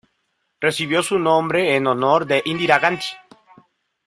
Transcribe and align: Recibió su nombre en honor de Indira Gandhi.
Recibió 0.59 1.03
su 1.03 1.19
nombre 1.19 1.75
en 1.75 1.85
honor 1.85 2.25
de 2.25 2.41
Indira 2.45 2.79
Gandhi. 2.79 3.05